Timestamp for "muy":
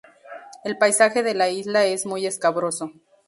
2.07-2.25